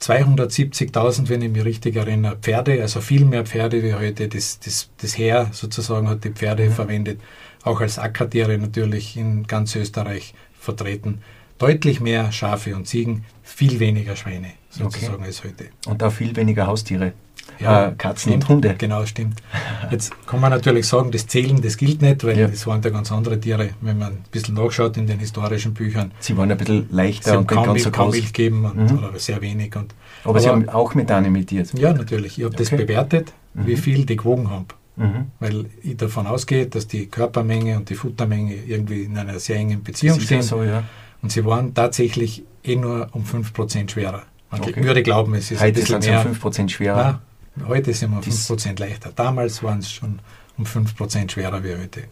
270.000, 0.00 1.28
wenn 1.28 1.42
ich 1.42 1.50
mich 1.50 1.64
richtig 1.64 1.96
erinnere, 1.96 2.36
Pferde, 2.36 2.82
also 2.82 3.00
viel 3.00 3.24
mehr 3.24 3.46
Pferde 3.46 3.82
wie 3.82 3.94
heute. 3.94 4.28
Das, 4.28 4.60
das, 4.60 4.90
das 4.98 5.16
Heer 5.16 5.48
sozusagen 5.52 6.08
hat 6.08 6.24
die 6.24 6.30
Pferde 6.30 6.66
mhm. 6.66 6.72
verwendet, 6.72 7.20
auch 7.62 7.80
als 7.80 7.98
Ackertiere 7.98 8.58
natürlich 8.58 9.16
in 9.16 9.46
ganz 9.46 9.74
Österreich 9.74 10.34
vertreten 10.58 11.22
deutlich 11.58 12.00
mehr 12.00 12.32
Schafe 12.32 12.74
und 12.74 12.86
Ziegen, 12.86 13.24
viel 13.42 13.80
weniger 13.80 14.16
Schweine 14.16 14.52
sozusagen 14.70 15.14
okay. 15.14 15.24
als 15.24 15.44
heute. 15.44 15.66
Und 15.86 16.02
auch 16.02 16.12
viel 16.12 16.34
weniger 16.36 16.66
Haustiere. 16.66 17.12
Ja, 17.58 17.88
äh, 17.88 17.94
Katzen 17.96 18.32
stimmt, 18.32 18.44
und 18.44 18.48
Hunde. 18.48 18.74
Genau, 18.76 19.06
stimmt. 19.06 19.40
Jetzt 19.90 20.12
kann 20.26 20.40
man 20.40 20.50
natürlich 20.50 20.86
sagen, 20.86 21.10
das 21.10 21.26
Zählen, 21.26 21.60
das 21.62 21.76
gilt 21.76 22.02
nicht, 22.02 22.24
weil 22.24 22.38
ja. 22.38 22.48
das 22.48 22.66
waren 22.66 22.82
ja 22.82 22.90
ganz 22.90 23.10
andere 23.12 23.40
Tiere, 23.40 23.70
wenn 23.80 23.98
man 23.98 24.12
ein 24.12 24.24
bisschen 24.30 24.54
nachschaut 24.54 24.96
in 24.96 25.06
den 25.06 25.18
historischen 25.18 25.72
Büchern. 25.72 26.12
Sie 26.18 26.36
waren 26.36 26.50
ein 26.50 26.58
bisschen 26.58 26.88
leichter 26.90 27.32
Sie 27.32 27.36
und 27.38 27.46
kaum, 27.46 27.64
ganz 27.64 27.84
so 27.84 27.90
kaum 27.90 28.10
Milch 28.10 28.32
geben 28.32 28.64
und, 28.64 28.90
mhm. 28.90 28.98
oder 28.98 29.18
sehr 29.18 29.40
wenig. 29.40 29.74
Und, 29.76 29.94
aber, 30.22 30.30
aber, 30.30 30.40
Sie 30.40 30.48
haben 30.48 30.68
auch 30.68 30.94
Methan 30.94 31.24
emittiert? 31.24 31.72
Ja, 31.78 31.92
natürlich. 31.92 32.38
Ich 32.38 32.44
habe 32.44 32.54
okay. 32.54 32.64
das 32.64 32.70
bewertet, 32.70 33.32
mhm. 33.54 33.66
wie 33.66 33.76
viel 33.76 34.04
die 34.04 34.16
gewogen 34.16 34.50
haben. 34.50 34.66
Mhm. 34.96 35.30
Weil 35.40 35.66
ich 35.82 35.96
davon 35.96 36.26
ausgehe, 36.26 36.66
dass 36.66 36.88
die 36.88 37.06
Körpermenge 37.06 37.76
und 37.76 37.88
die 37.88 37.94
Futtermenge 37.94 38.54
irgendwie 38.54 39.02
in 39.02 39.16
einer 39.16 39.38
sehr 39.38 39.56
engen 39.56 39.82
Beziehung 39.82 40.20
stehen. 40.20 40.42
So, 40.42 40.62
ja. 40.62 40.84
Und 41.26 41.32
sie 41.32 41.44
waren 41.44 41.74
tatsächlich 41.74 42.44
eh 42.62 42.76
nur 42.76 43.08
um 43.10 43.24
5% 43.24 43.90
schwerer. 43.90 44.22
Man 44.48 44.60
okay. 44.60 44.84
würde 44.84 45.02
glauben, 45.02 45.34
es 45.34 45.50
ist 45.50 45.60
heute 45.60 45.80
ein 45.80 45.98
bisschen 45.98 45.98
mehr. 45.98 46.24
um 46.24 46.32
5% 46.52 46.68
schwerer. 46.68 47.20
Nein, 47.56 47.68
heute 47.68 47.92
sind 47.92 48.12
wir 48.12 48.18
um 48.18 48.22
5% 48.22 48.78
leichter. 48.78 49.10
Damals 49.12 49.60
waren 49.64 49.80
es 49.80 49.90
schon 49.90 50.20
um 50.56 50.64
5% 50.64 51.28
schwerer 51.28 51.64
wie 51.64 51.74
heute. 51.74 52.04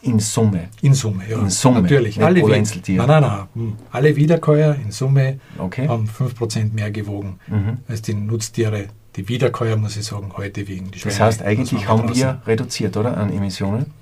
In 0.00 0.20
Summe? 0.20 0.70
In 0.80 0.94
Summe, 0.94 1.24
ja. 1.28 1.38
In 1.38 1.50
Summe? 1.50 1.82
Natürlich. 1.82 2.16
Nicht 2.16 2.24
alle, 2.24 2.42
Einzeltiere? 2.46 3.06
Nein, 3.06 3.20
nein, 3.20 3.46
nein. 3.54 3.76
Alle 3.90 4.16
Wiederkäuer 4.16 4.74
in 4.74 4.90
Summe 4.90 5.38
okay. 5.58 5.86
haben 5.86 6.08
5% 6.08 6.72
mehr 6.72 6.90
gewogen 6.90 7.40
mhm. 7.48 7.76
als 7.88 8.00
die 8.00 8.14
Nutztiere. 8.14 8.86
Die 9.16 9.28
Wiederkäuer, 9.28 9.76
muss 9.76 9.98
ich 9.98 10.06
sagen, 10.06 10.32
heute 10.34 10.66
wiegen. 10.66 10.90
das 11.04 11.20
heißt, 11.20 11.42
eigentlich 11.42 11.86
haben 11.86 12.08
wir 12.14 12.40
reduziert, 12.46 12.96
oder, 12.96 13.18
an 13.18 13.30
Emissionen? 13.30 13.92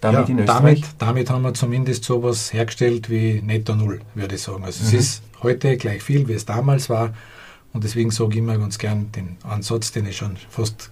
Damit 0.00 0.28
ja, 0.28 0.34
in 0.34 0.38
Österreich? 0.40 0.80
Damit, 0.80 0.94
damit 0.98 1.30
haben 1.30 1.42
wir 1.42 1.54
zumindest 1.54 2.04
sowas 2.04 2.52
hergestellt 2.52 3.10
wie 3.10 3.40
Netto 3.42 3.74
Null, 3.74 4.00
würde 4.14 4.34
ich 4.34 4.42
sagen. 4.42 4.64
Also 4.64 4.82
mhm. 4.82 4.88
es 4.88 4.94
ist 4.94 5.22
heute 5.42 5.76
gleich 5.76 6.02
viel, 6.02 6.28
wie 6.28 6.34
es 6.34 6.44
damals 6.44 6.88
war. 6.90 7.14
Und 7.72 7.84
deswegen 7.84 8.10
sage 8.10 8.32
ich 8.32 8.38
immer 8.38 8.58
ganz 8.58 8.78
gern 8.78 9.12
den 9.12 9.36
Ansatz, 9.42 9.92
den 9.92 10.06
ich 10.06 10.16
schon 10.16 10.36
fast, 10.48 10.90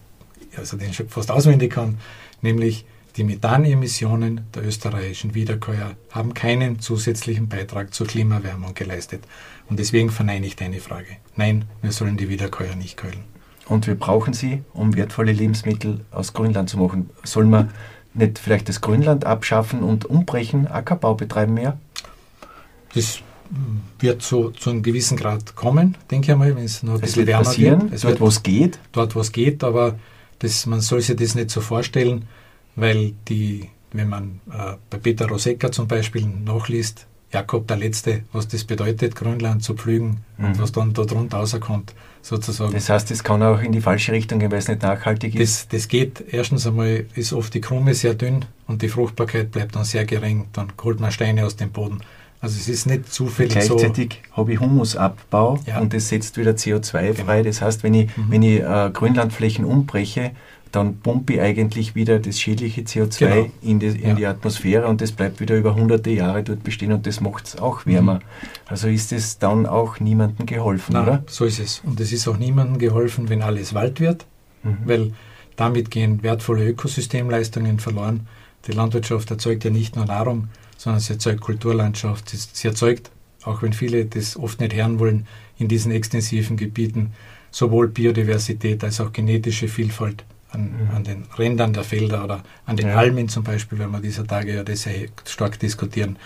also 0.56 0.76
den 0.76 0.90
ich 0.90 1.02
fast 1.08 1.30
auswendig 1.30 1.72
kann, 1.72 1.98
nämlich 2.42 2.84
die 3.16 3.24
Methanemissionen 3.24 4.40
der 4.54 4.66
österreichischen 4.66 5.34
Wiederkäuer 5.34 5.92
haben 6.10 6.34
keinen 6.34 6.80
zusätzlichen 6.80 7.48
Beitrag 7.48 7.94
zur 7.94 8.08
Klimawärmung 8.08 8.74
geleistet. 8.74 9.22
Und 9.70 9.78
deswegen 9.78 10.10
verneine 10.10 10.46
ich 10.46 10.56
deine 10.56 10.80
Frage. 10.80 11.16
Nein, 11.36 11.64
wir 11.80 11.92
sollen 11.92 12.16
die 12.16 12.28
Wiederkäuer 12.28 12.74
nicht 12.74 12.96
keulen. 12.96 13.22
Und 13.66 13.86
wir 13.86 13.94
brauchen 13.94 14.34
sie, 14.34 14.62
um 14.74 14.96
wertvolle 14.96 15.32
Lebensmittel 15.32 16.00
aus 16.10 16.32
Grünland 16.32 16.68
zu 16.68 16.76
machen. 16.76 17.08
Sollen 17.22 17.50
wir 17.50 17.68
nicht 18.14 18.38
vielleicht 18.38 18.68
das 18.68 18.80
Grünland 18.80 19.24
abschaffen 19.24 19.82
und 19.82 20.04
umbrechen, 20.04 20.66
Ackerbau 20.66 21.14
betreiben 21.14 21.54
mehr? 21.54 21.78
Das 22.94 23.20
wird 23.98 24.22
so 24.22 24.50
zu 24.50 24.70
einem 24.70 24.82
gewissen 24.82 25.16
Grad 25.16 25.54
kommen, 25.54 25.96
denke 26.10 26.32
ich 26.32 26.38
mal, 26.38 26.54
wenn 26.56 26.64
es 26.64 26.82
noch 26.82 26.94
ein 26.94 27.00
bisschen 27.00 27.26
wärmer 27.26 27.44
passieren, 27.44 27.82
wird. 27.82 27.92
Es 27.92 28.02
dort, 28.02 28.20
wo 28.20 28.28
es 28.28 28.42
geht. 28.42 28.78
Dort, 28.92 29.14
wo 29.14 29.20
es 29.20 29.32
geht, 29.32 29.62
aber 29.64 29.98
das, 30.38 30.66
man 30.66 30.80
soll 30.80 31.00
sich 31.00 31.16
das 31.16 31.34
nicht 31.34 31.50
so 31.50 31.60
vorstellen, 31.60 32.26
weil 32.76 33.12
die, 33.28 33.68
wenn 33.92 34.08
man 34.08 34.40
äh, 34.50 34.74
bei 34.90 34.98
Peter 34.98 35.28
Rosecka 35.28 35.70
zum 35.70 35.88
Beispiel 35.88 36.26
nachliest, 36.26 37.06
Jakob 37.34 37.66
der 37.66 37.76
Letzte, 37.76 38.22
was 38.32 38.48
das 38.48 38.64
bedeutet, 38.64 39.16
Grönland 39.16 39.62
zu 39.62 39.74
pflügen 39.74 40.18
mhm. 40.38 40.44
und 40.46 40.58
was 40.60 40.72
dann 40.72 40.94
da 40.94 41.04
drunter 41.04 41.38
rauskommt, 41.38 41.92
sozusagen. 42.22 42.72
Das 42.72 42.88
heißt, 42.88 43.10
es 43.10 43.22
kann 43.24 43.42
auch 43.42 43.60
in 43.60 43.72
die 43.72 43.80
falsche 43.80 44.12
Richtung 44.12 44.38
gehen, 44.38 44.50
weil 44.50 44.60
es 44.60 44.68
nicht 44.68 44.82
nachhaltig 44.82 45.34
ist? 45.34 45.64
Das, 45.64 45.68
das 45.68 45.88
geht. 45.88 46.24
Erstens 46.30 46.66
einmal 46.66 47.06
ist 47.14 47.32
oft 47.32 47.52
die 47.52 47.60
Krume 47.60 47.94
sehr 47.94 48.14
dünn 48.14 48.44
und 48.66 48.82
die 48.82 48.88
Fruchtbarkeit 48.88 49.50
bleibt 49.50 49.74
dann 49.76 49.84
sehr 49.84 50.04
gering. 50.04 50.46
Dann 50.52 50.72
holt 50.82 51.00
man 51.00 51.10
Steine 51.10 51.44
aus 51.44 51.56
dem 51.56 51.70
Boden. 51.70 52.00
Also 52.40 52.56
es 52.58 52.68
ist 52.68 52.86
nicht 52.86 53.10
zufällig 53.10 53.54
Gleichzeitig 53.54 54.20
so. 54.30 54.36
habe 54.36 54.52
ich 54.52 54.60
Humusabbau 54.60 55.60
ja. 55.66 55.80
und 55.80 55.94
das 55.94 56.10
setzt 56.10 56.36
wieder 56.36 56.52
CO2 56.52 57.14
frei. 57.14 57.38
Genau. 57.38 57.42
Das 57.42 57.62
heißt, 57.62 57.82
wenn 57.82 57.94
ich, 57.94 58.16
mhm. 58.16 58.24
wenn 58.28 58.42
ich 58.42 58.60
äh, 58.60 58.90
Grünlandflächen 58.92 59.64
umbreche, 59.64 60.32
dann 60.74 60.98
pumpe 60.98 61.34
ich 61.34 61.40
eigentlich 61.40 61.94
wieder 61.94 62.18
das 62.18 62.40
schädliche 62.40 62.82
CO2 62.82 63.18
genau. 63.18 63.50
in, 63.62 63.78
die, 63.78 63.86
in 63.86 64.08
ja. 64.08 64.14
die 64.14 64.26
Atmosphäre 64.26 64.86
und 64.88 65.00
das 65.00 65.12
bleibt 65.12 65.40
wieder 65.40 65.56
über 65.56 65.74
hunderte 65.74 66.10
Jahre 66.10 66.42
dort 66.42 66.64
bestehen 66.64 66.92
und 66.92 67.06
das 67.06 67.20
macht 67.20 67.46
es 67.46 67.58
auch 67.58 67.86
wärmer. 67.86 68.14
Mhm. 68.14 68.20
Also 68.66 68.88
ist 68.88 69.12
es 69.12 69.38
dann 69.38 69.66
auch 69.66 70.00
niemandem 70.00 70.46
geholfen, 70.46 70.94
Nein, 70.94 71.02
oder? 71.02 71.24
So 71.28 71.44
ist 71.44 71.60
es. 71.60 71.80
Und 71.84 72.00
es 72.00 72.12
ist 72.12 72.26
auch 72.26 72.38
niemandem 72.38 72.78
geholfen, 72.78 73.28
wenn 73.28 73.42
alles 73.42 73.74
Wald 73.74 74.00
wird, 74.00 74.26
mhm. 74.62 74.78
weil 74.84 75.12
damit 75.56 75.90
gehen 75.90 76.22
wertvolle 76.22 76.68
Ökosystemleistungen 76.68 77.78
verloren. 77.78 78.26
Die 78.66 78.72
Landwirtschaft 78.72 79.30
erzeugt 79.30 79.64
ja 79.64 79.70
nicht 79.70 79.94
nur 79.94 80.06
Nahrung, 80.06 80.48
sondern 80.76 81.00
sie 81.00 81.12
erzeugt 81.12 81.40
Kulturlandschaft. 81.40 82.30
Sie 82.30 82.66
erzeugt, 82.66 83.10
auch 83.44 83.62
wenn 83.62 83.72
viele 83.72 84.06
das 84.06 84.36
oft 84.36 84.60
nicht 84.60 84.74
hören 84.74 84.98
wollen, 84.98 85.26
in 85.56 85.68
diesen 85.68 85.92
extensiven 85.92 86.56
Gebieten 86.56 87.12
sowohl 87.52 87.86
Biodiversität 87.86 88.82
als 88.82 89.00
auch 89.00 89.12
genetische 89.12 89.68
Vielfalt 89.68 90.24
an, 90.54 90.88
an 90.94 91.04
den 91.04 91.24
Rändern 91.38 91.72
der 91.72 91.84
Felder 91.84 92.24
oder 92.24 92.42
an 92.66 92.76
den 92.76 92.88
ja. 92.88 92.96
Almen 92.96 93.28
zum 93.28 93.44
Beispiel, 93.44 93.78
wenn 93.78 93.90
wir 93.90 94.00
dieser 94.00 94.26
Tage 94.26 94.54
ja 94.54 94.64
das 94.64 94.82
sehr 94.82 95.08
stark 95.26 95.58
diskutieren. 95.58 96.16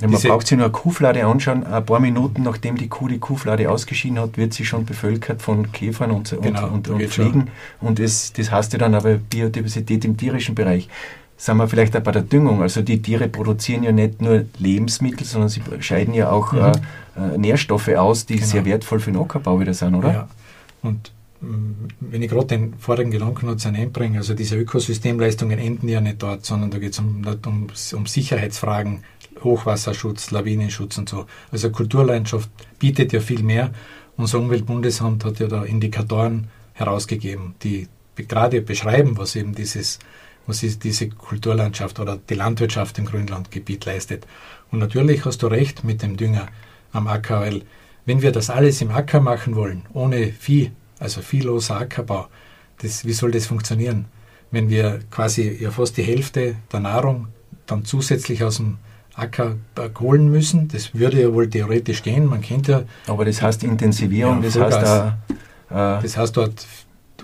Ja, 0.00 0.06
man 0.06 0.16
Diese, 0.16 0.28
braucht 0.28 0.46
sich 0.46 0.56
nur 0.56 0.66
eine 0.66 0.72
Kuhflade 0.72 1.24
anschauen. 1.26 1.66
Ein 1.66 1.84
paar 1.84 1.98
Minuten 1.98 2.42
nachdem 2.42 2.76
die 2.76 2.88
Kuh 2.88 3.08
die 3.08 3.18
Kuhflade 3.18 3.68
ausgeschieden 3.68 4.20
hat, 4.20 4.36
wird 4.36 4.54
sie 4.54 4.64
schon 4.64 4.84
bevölkert 4.84 5.42
von 5.42 5.72
Käfern 5.72 6.12
und, 6.12 6.36
genau, 6.40 6.68
und, 6.68 6.88
und, 6.88 7.02
und 7.02 7.08
Fliegen. 7.08 7.50
Und 7.80 7.98
es, 7.98 8.32
das 8.32 8.52
heißt 8.52 8.72
ja 8.74 8.78
dann 8.78 8.94
aber 8.94 9.14
Biodiversität 9.16 10.04
im 10.04 10.16
tierischen 10.16 10.54
Bereich. 10.54 10.88
Sagen 11.36 11.58
wir 11.58 11.68
vielleicht 11.68 11.96
auch 11.96 12.00
bei 12.00 12.12
der 12.12 12.22
Düngung. 12.22 12.62
Also 12.62 12.82
die 12.82 13.02
Tiere 13.02 13.28
produzieren 13.28 13.82
ja 13.82 13.92
nicht 13.92 14.22
nur 14.22 14.44
Lebensmittel, 14.58 15.26
sondern 15.26 15.48
sie 15.48 15.62
scheiden 15.80 16.14
ja 16.14 16.30
auch 16.30 16.52
mhm. 16.52 16.58
äh, 16.58 16.72
äh 17.34 17.38
Nährstoffe 17.38 17.88
aus, 17.88 18.26
die 18.26 18.36
genau. 18.36 18.46
sehr 18.46 18.64
wertvoll 18.64 19.00
für 19.00 19.10
den 19.10 19.20
Ackerbau 19.20 19.58
wieder 19.58 19.74
sind, 19.74 19.94
oder? 19.94 20.12
Ja. 20.12 20.28
Und 20.82 21.10
wenn 21.40 22.22
ich 22.22 22.30
gerade 22.30 22.46
den 22.46 22.74
vorigen 22.74 23.10
Gedanken 23.10 23.46
noch 23.46 23.64
einbringe, 23.64 24.18
also 24.18 24.34
diese 24.34 24.56
Ökosystemleistungen 24.56 25.58
enden 25.58 25.88
ja 25.88 26.00
nicht 26.00 26.22
dort, 26.22 26.44
sondern 26.44 26.70
da 26.70 26.78
geht 26.78 26.92
es 26.92 26.98
um, 26.98 27.24
um, 27.46 27.66
um 27.92 28.06
Sicherheitsfragen, 28.06 29.04
Hochwasserschutz, 29.44 30.32
Lawinenschutz 30.32 30.98
und 30.98 31.08
so. 31.08 31.26
Also 31.52 31.70
Kulturlandschaft 31.70 32.50
bietet 32.80 33.12
ja 33.12 33.20
viel 33.20 33.42
mehr. 33.44 33.70
Unser 34.16 34.40
Umweltbundesamt 34.40 35.24
hat 35.24 35.38
ja 35.38 35.46
da 35.46 35.62
Indikatoren 35.62 36.48
herausgegeben, 36.72 37.54
die 37.62 37.86
gerade 38.16 38.60
beschreiben, 38.60 39.16
was 39.16 39.36
eben 39.36 39.54
dieses, 39.54 40.00
was 40.48 40.64
ist 40.64 40.82
diese 40.82 41.08
Kulturlandschaft 41.08 42.00
oder 42.00 42.18
die 42.28 42.34
Landwirtschaft 42.34 42.98
im 42.98 43.04
Grünlandgebiet 43.04 43.84
leistet. 43.84 44.26
Und 44.72 44.80
natürlich 44.80 45.24
hast 45.24 45.42
du 45.42 45.46
recht 45.46 45.84
mit 45.84 46.02
dem 46.02 46.16
Dünger 46.16 46.48
am 46.92 47.06
Acker, 47.06 47.40
weil 47.40 47.62
wenn 48.06 48.22
wir 48.22 48.32
das 48.32 48.50
alles 48.50 48.80
im 48.80 48.90
Acker 48.90 49.20
machen 49.20 49.54
wollen, 49.54 49.82
ohne 49.92 50.32
Vieh, 50.32 50.72
also 50.98 51.20
vielloser 51.22 51.78
Ackerbau. 51.78 52.28
Das, 52.80 53.04
wie 53.04 53.12
soll 53.12 53.30
das 53.30 53.46
funktionieren? 53.46 54.06
Wenn 54.50 54.70
wir 54.70 55.00
quasi 55.10 55.58
ja 55.60 55.70
fast 55.70 55.96
die 55.96 56.02
Hälfte 56.02 56.56
der 56.72 56.80
Nahrung 56.80 57.28
dann 57.66 57.84
zusätzlich 57.84 58.42
aus 58.44 58.56
dem 58.56 58.78
Acker 59.14 59.56
holen 59.98 60.30
müssen, 60.30 60.68
das 60.68 60.94
würde 60.94 61.20
ja 61.20 61.32
wohl 61.34 61.50
theoretisch 61.50 62.02
gehen. 62.02 62.26
Man 62.26 62.40
kennt 62.40 62.68
ja. 62.68 62.84
Aber 63.06 63.24
das 63.24 63.42
heißt 63.42 63.64
Intensivierung, 63.64 64.42
ja, 64.42 64.50
das 64.50 64.58
heißt 64.58 65.12
äh, 65.70 66.02
Das 66.02 66.16
heißt 66.16 66.36
dort 66.36 66.66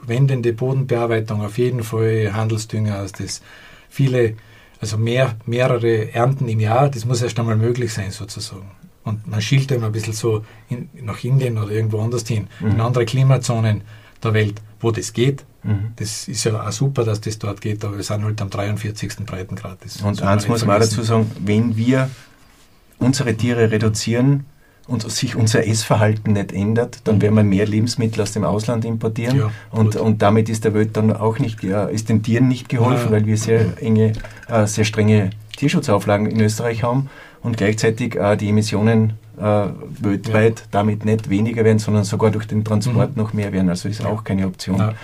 wendende 0.07 0.53
Bodenbearbeitung, 0.53 1.43
auf 1.43 1.57
jeden 1.57 1.83
Fall 1.83 2.33
Handelsdünger, 2.35 2.97
also 2.97 3.15
das 3.19 3.41
viele, 3.89 4.35
also 4.81 4.99
mehr, 4.99 5.37
mehrere 5.47 6.13
Ernten 6.13 6.49
im 6.49 6.61
Jahr, 6.61 6.91
das 6.91 7.05
muss 7.05 7.23
erst 7.23 7.39
einmal 7.39 7.57
möglich 7.57 7.93
sein 7.93 8.11
sozusagen. 8.11 8.71
Und 9.05 9.27
man 9.27 9.41
schielt 9.43 9.71
immer 9.71 9.87
ein 9.87 9.93
bisschen 9.93 10.15
so 10.15 10.45
in, 10.69 10.89
nach 11.03 11.23
Indien 11.23 11.59
oder 11.59 11.71
irgendwo 11.71 12.01
anders 12.01 12.27
hin, 12.27 12.49
mhm. 12.61 12.73
in 12.73 12.81
andere 12.81 13.05
Klimazonen 13.05 13.83
der 14.23 14.33
Welt, 14.33 14.63
wo 14.81 14.91
das 14.91 15.13
geht. 15.13 15.45
Mhm. 15.63 15.93
Das 15.97 16.27
ist 16.27 16.45
ja 16.45 16.67
auch 16.67 16.73
super, 16.73 17.05
dass 17.05 17.21
das 17.21 17.39
dort 17.39 17.61
geht, 17.61 17.85
aber 17.85 17.97
wir 17.97 18.03
sind 18.03 18.25
halt 18.25 18.41
am 18.41 18.51
43. 18.51 19.17
Breitengrad. 19.27 19.79
Und 20.03 20.23
eins 20.23 20.49
muss 20.49 20.65
man 20.65 20.77
auch 20.77 20.81
dazu 20.81 21.03
sagen, 21.03 21.31
wenn 21.39 21.77
wir 21.77 22.09
unsere 22.99 23.35
Tiere 23.35 23.71
reduzieren 23.71 24.47
und 24.87 25.11
sich 25.11 25.37
unser 25.37 25.67
Essverhalten 25.67 26.35
nicht 26.35 26.53
ändert, 26.53 27.01
dann 27.05 27.17
mhm. 27.17 27.23
werden 27.23 27.35
wir 27.37 27.45
mehr 27.45 27.67
Lebensmittel 27.67 28.23
aus 28.23 28.33
dem 28.33 28.45
Ausland 28.45 28.85
importieren 28.87 29.37
ja, 29.37 29.51
und, 29.71 29.97
und 29.97 30.23
damit 30.23 30.49
ist 30.49 30.65
der 30.65 30.75
Welt 30.75 30.97
dann 30.97 31.15
auch 31.15 31.39
nicht, 31.39 31.63
ja, 31.63 31.85
ist 31.85 32.09
den 32.09 32.23
Tieren 32.23 32.49
nicht 32.49 32.69
geholfen, 32.69 33.07
ja. 33.07 33.13
weil 33.13 33.27
wir 33.27 33.37
sehr 33.37 33.83
enge, 33.83 34.13
äh, 34.49 34.67
sehr 34.67 34.85
strenge 34.85 35.31
Tierschutzauflagen 35.57 36.27
in 36.27 36.41
Österreich 36.41 36.83
haben 36.83 37.09
und 37.45 37.57
gleichzeitig 37.57 38.17
äh, 38.17 38.37
die 38.37 38.49
Emissionen 38.49 39.13
äh, 39.39 39.67
weltweit 40.01 40.61
ja. 40.61 40.67
damit 40.73 41.05
nicht 41.05 41.31
weniger 41.31 41.65
werden, 41.65 41.79
sondern 41.79 42.03
sogar 42.03 42.33
durch 42.33 42.47
den 42.47 42.65
Transport 42.65 43.17
mhm. 43.17 43.23
noch 43.23 43.33
mehr 43.33 43.53
werden. 43.53 43.69
Also 43.69 43.89
ist 43.89 44.03
ja. 44.03 44.09
auch 44.09 44.25
keine 44.25 44.47
Option. 44.47 44.79
Ja, 44.79 44.95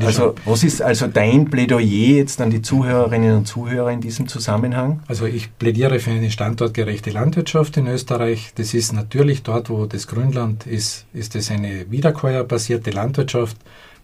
also 0.00 0.34
was 0.44 0.64
ist 0.64 0.82
also 0.82 1.06
dein 1.06 1.48
Plädoyer 1.48 2.16
jetzt 2.16 2.40
an 2.40 2.50
die 2.50 2.62
Zuhörerinnen 2.62 3.36
und 3.36 3.46
Zuhörer 3.46 3.90
in 3.90 4.00
diesem 4.00 4.26
Zusammenhang? 4.26 5.00
Also 5.06 5.26
ich 5.26 5.56
plädiere 5.58 6.00
für 6.00 6.10
eine 6.10 6.30
standortgerechte 6.30 7.10
Landwirtschaft 7.10 7.76
in 7.76 7.86
Österreich. 7.86 8.52
Das 8.56 8.74
ist 8.74 8.92
natürlich 8.92 9.42
dort, 9.42 9.70
wo 9.70 9.86
das 9.86 10.06
Grünland 10.06 10.66
ist, 10.66 11.06
ist 11.12 11.36
es 11.36 11.50
eine 11.50 11.90
wiederkäuerbasierte 11.90 12.90
Landwirtschaft. 12.90 13.56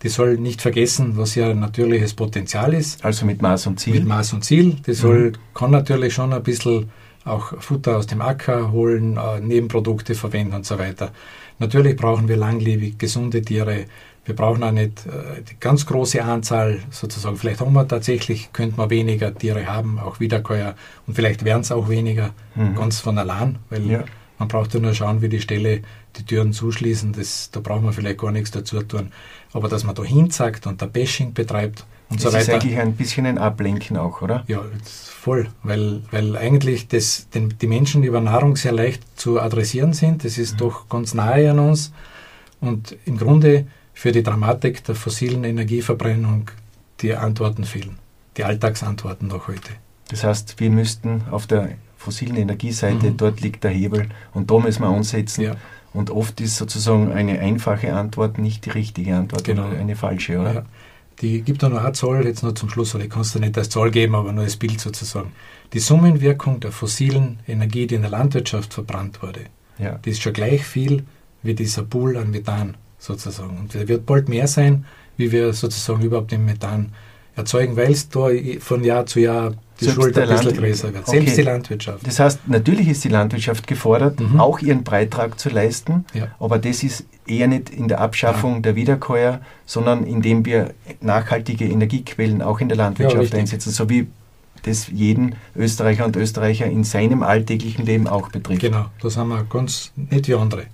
Die 0.02 0.09
soll 0.09 0.37
nicht 0.37 0.62
vergessen, 0.62 1.16
was 1.16 1.35
ja 1.37 1.52
natürliches 1.54 2.14
Potenzial 2.14 2.75
ist. 2.75 3.04
Also 3.04 3.25
mit 3.25 3.40
Maß 3.40 3.69
und 3.69 3.78
Ziel. 3.78 3.95
Mit 3.95 4.07
Maß 4.07 4.33
und 4.33 4.45
Ziel. 4.45 4.76
Die 4.87 4.95
soll, 4.95 5.31
mhm. 5.31 5.54
kann 5.54 5.71
natürlich 5.71 6.14
schon 6.14 6.33
ein 6.33 6.42
bisschen 6.42 6.90
auch 7.25 7.61
Futter 7.61 7.97
aus 7.97 8.07
dem 8.07 8.21
Acker 8.21 8.73
holen, 8.73 9.17
äh, 9.17 9.41
Nebenprodukte 9.41 10.14
verwenden 10.14 10.55
und 10.55 10.67
so 10.67 10.79
weiter. 10.79 11.12
Natürlich 11.59 11.97
brauchen 11.97 12.29
wir 12.29 12.37
langlebig 12.37 12.99
gesunde 12.99 13.43
Tiere. 13.43 13.85
Wir 14.25 14.37
brauchen 14.37 14.62
auch 14.62 14.73
nicht 14.73 15.07
äh, 15.07 15.43
die 15.43 15.59
ganz 15.59 15.87
große 15.87 16.23
Anzahl, 16.23 16.81
sozusagen. 16.91 17.37
Vielleicht 17.37 17.61
haben 17.61 17.73
wir 17.73 17.87
tatsächlich, 17.87 18.52
könnte 18.52 18.76
man 18.76 18.91
weniger 18.91 19.35
Tiere 19.35 19.67
haben, 19.67 19.99
auch 19.99 20.21
Wiederkäuer. 20.21 20.75
Und 21.07 21.14
vielleicht 21.14 21.45
werden 21.45 21.62
es 21.62 21.73
auch 21.73 21.88
weniger, 21.88 22.31
mhm. 22.55 22.75
ganz 22.75 23.00
von 23.00 23.19
allein, 23.19 23.59
weil 23.71 23.91
ja. 23.91 24.05
man 24.38 24.49
braucht 24.49 24.75
ja 24.75 24.81
nur 24.81 24.95
schauen, 24.95 25.23
wie 25.23 25.29
die 25.29 25.41
Ställe 25.41 25.83
die 26.17 26.25
Türen 26.25 26.52
zuschließen. 26.52 27.12
Das, 27.12 27.50
da 27.50 27.61
braucht 27.61 27.83
man 27.83 27.93
vielleicht 27.93 28.19
gar 28.19 28.33
nichts 28.33 28.50
dazu 28.50 28.83
tun. 28.83 29.12
Aber 29.52 29.69
dass 29.69 29.85
man 29.85 29.95
da 29.95 30.02
hinzackt 30.02 30.67
und 30.67 30.83
da 30.83 30.87
Bashing 30.87 31.33
betreibt 31.33 31.85
und 32.12 32.25
das 32.25 32.33
so 32.33 32.38
weiter. 32.38 32.40
ist 32.40 32.62
eigentlich 32.62 32.78
ein 32.78 32.95
bisschen 32.95 33.26
ein 33.26 33.38
Ablenken 33.38 33.97
auch, 33.97 34.21
oder? 34.23 34.45
Ja, 34.47 34.62
voll, 34.85 35.49
weil, 35.62 36.02
weil 36.11 36.37
eigentlich 36.37 36.88
das, 36.88 37.28
den, 37.31 37.54
die 37.61 37.66
Menschen 37.66 38.02
über 38.02 38.21
Nahrung 38.21 38.57
sehr 38.57 38.73
leicht 38.73 39.02
zu 39.19 39.40
adressieren 39.40 39.95
sind. 39.95 40.25
Das 40.25 40.37
ist 40.37 40.54
mhm. 40.54 40.59
doch 40.59 40.88
ganz 40.88 41.14
nahe 41.14 41.50
an 41.50 41.59
uns. 41.59 41.92
Und 42.61 42.97
im 43.07 43.16
Grunde 43.16 43.66
für 43.95 44.12
die 44.12 44.23
Dramatik 44.23 44.85
der 44.85 44.95
fossilen 44.95 45.45
Energieverbrennung 45.45 46.50
die 47.00 47.14
Antworten 47.14 47.64
fehlen. 47.64 47.99
Die 48.37 48.45
Alltagsantworten 48.45 49.28
noch 49.28 49.49
heute. 49.49 49.71
Das 50.09 50.23
heißt, 50.25 50.61
wir 50.61 50.71
müssten 50.71 51.23
auf 51.31 51.47
der 51.47 51.71
fossilen 51.97 52.37
Energieseite, 52.37 53.11
mhm. 53.11 53.16
dort 53.16 53.40
liegt 53.40 53.64
der 53.64 53.71
Hebel 53.71 54.09
und 54.35 54.50
da 54.50 54.59
müssen 54.59 54.83
wir 54.83 54.88
ansetzen. 54.88 55.42
Ja. 55.42 55.57
Und 55.95 56.11
oft 56.11 56.40
ist 56.40 56.57
sozusagen 56.57 57.12
eine 57.12 57.38
einfache 57.40 57.95
Antwort 57.95 58.38
nicht 58.38 58.66
die 58.66 58.71
richtige 58.71 59.16
Antwort, 59.16 59.45
genau. 59.45 59.69
eine 59.69 59.97
falsche, 59.97 60.38
oder? 60.38 60.54
Ja 60.54 60.64
die 61.23 61.43
gibt 61.43 61.62
da 61.62 61.69
nur 61.69 61.81
eine 61.81 61.93
Zahl, 61.93 62.26
jetzt 62.26 62.43
nur 62.43 62.55
zum 62.55 62.69
Schluss, 62.69 62.95
oder 62.95 63.05
ich 63.05 63.11
kann 63.11 63.23
es 63.23 63.33
dir 63.33 63.41
nicht 63.41 63.57
als 63.57 63.71
Zahl 63.71 63.91
geben, 63.91 64.14
aber 64.14 64.33
nur 64.33 64.45
als 64.45 64.57
Bild 64.57 64.81
sozusagen. 64.81 65.33
Die 65.73 65.79
Summenwirkung 65.79 66.61
der 66.61 66.73
fossilen 66.73 67.38
Energie, 67.47 67.87
die 67.87 67.95
in 67.95 68.02
der 68.02 68.11
Landwirtschaft 68.11 68.75
verbrannt 68.75 69.23
wurde, 69.23 69.43
ja. 69.79 69.99
die 70.05 70.11
ist 70.11 70.21
schon 70.21 70.33
gleich 70.33 70.64
viel 70.64 71.05
wie 71.43 71.55
dieser 71.55 71.83
Pool 71.83 72.17
an 72.17 72.31
Methan 72.31 72.76
sozusagen. 72.99 73.57
Und 73.59 73.75
der 73.75 73.88
wird 73.88 74.05
bald 74.05 74.29
mehr 74.29 74.47
sein, 74.47 74.85
wie 75.17 75.33
wir 75.33 75.52
sozusagen 75.52 76.02
überhaupt 76.02 76.33
im 76.33 76.45
Methan 76.45 76.93
erzeugen, 77.37 77.76
weil 77.76 77.93
es 77.93 78.09
da 78.09 78.29
von 78.61 78.85
Jahr 78.85 79.07
zu 79.07 79.21
Jahr 79.21 79.55
die 79.81 79.87
Selbst 79.87 80.00
Schuld 80.00 80.19
ein 80.19 80.29
bisschen 80.29 80.57
größer 80.57 80.95
wird. 80.95 81.07
Selbst 81.07 81.37
die 81.37 81.43
Landwirtschaft. 81.43 82.07
Das 82.07 82.21
heißt, 82.21 82.49
natürlich 82.49 82.88
ist 82.88 83.05
die 83.05 83.09
Landwirtschaft 83.09 83.67
gefordert, 83.67 84.21
mhm. 84.21 84.41
auch 84.41 84.61
ihren 84.61 84.85
Beitrag 84.85 85.38
zu 85.38 85.49
leisten, 85.49 86.05
ja. 86.14 86.29
aber 86.38 86.59
das 86.59 86.83
ist 86.83 87.05
eher 87.26 87.47
nicht 87.47 87.71
in 87.71 87.88
der 87.88 88.00
Abschaffung 88.00 88.57
ja. 88.57 88.61
der 88.61 88.76
Wiederkäuer, 88.76 89.41
sondern 89.67 90.05
indem 90.05 90.45
wir 90.45 90.75
nachhaltige 91.00 91.64
Energiequellen 91.64 92.43
auch 92.43 92.61
in 92.61 92.69
der 92.69 92.76
Landwirtschaft 92.76 93.33
ja, 93.33 93.38
einsetzen, 93.38 93.71
so 93.71 93.88
wie 93.88 94.09
das 94.62 94.88
jeden 94.88 95.35
Österreicher 95.57 96.05
und 96.05 96.17
Österreicher 96.17 96.67
in 96.67 96.85
seinem 96.85 97.23
alltäglichen 97.23 97.85
Leben 97.85 98.07
auch 98.07 98.29
betrifft. 98.29 98.61
Genau, 98.61 98.87
das 99.00 99.17
haben 99.17 99.29
wir 99.29 99.45
ganz 99.45 99.93
nicht 99.97 100.29
wie 100.29 100.35
andere. 100.35 100.67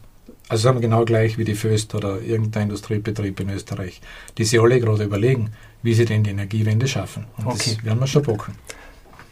Also 0.48 0.68
haben 0.68 0.76
wir 0.76 0.82
genau 0.82 1.04
gleich 1.04 1.36
wie 1.36 1.44
die 1.44 1.54
Föst 1.54 1.94
oder 1.94 2.22
irgendein 2.22 2.64
Industriebetrieb 2.64 3.38
in 3.40 3.50
Österreich, 3.50 4.00
die 4.38 4.44
sich 4.44 4.60
alle 4.60 4.80
gerade 4.80 5.04
überlegen, 5.04 5.50
wie 5.82 5.92
sie 5.94 6.06
denn 6.06 6.22
die 6.22 6.30
Energiewende 6.30 6.88
schaffen. 6.88 7.26
Und 7.36 7.46
okay. 7.46 7.76
das 7.76 7.84
werden 7.84 8.00
wir 8.00 8.06
schon 8.06 8.22
bocken. 8.22 8.54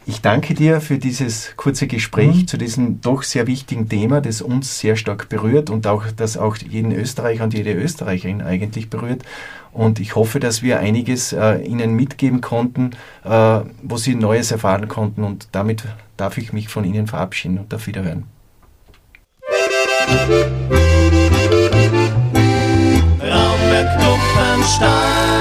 Ich 0.09 0.21
danke 0.21 0.53
dir 0.53 0.79
für 0.79 0.99
dieses 0.99 1.51
kurze 1.57 1.85
Gespräch 1.85 2.43
mhm. 2.43 2.47
zu 2.47 2.57
diesem 2.57 3.01
doch 3.01 3.23
sehr 3.23 3.45
wichtigen 3.45 3.89
Thema, 3.89 4.21
das 4.21 4.41
uns 4.41 4.79
sehr 4.79 4.95
stark 4.95 5.27
berührt 5.27 5.69
und 5.69 5.85
auch 5.85 6.05
das 6.15 6.37
auch 6.37 6.55
jeden 6.55 6.93
Österreicher 6.93 7.43
und 7.43 7.53
jede 7.53 7.73
Österreicherin 7.73 8.41
eigentlich 8.41 8.89
berührt. 8.89 9.23
Und 9.73 9.99
ich 9.99 10.15
hoffe, 10.15 10.39
dass 10.39 10.63
wir 10.63 10.79
einiges 10.79 11.33
äh, 11.33 11.57
Ihnen 11.57 11.93
mitgeben 11.93 12.39
konnten, 12.39 12.91
äh, 13.25 13.59
wo 13.83 13.97
Sie 13.97 14.15
Neues 14.15 14.51
erfahren 14.51 14.87
konnten. 14.87 15.25
Und 15.25 15.49
damit 15.51 15.83
darf 16.15 16.37
ich 16.37 16.53
mich 16.53 16.69
von 16.69 16.85
Ihnen 16.85 17.07
verabschieden 17.07 17.57
und 17.57 17.73
auf 17.73 17.85
Wiederhören. 17.85 18.23
Raumberg 23.19 23.99
Dumpenstein 23.99 25.36